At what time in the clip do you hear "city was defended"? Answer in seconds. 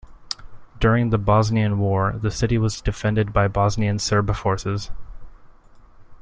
2.31-3.31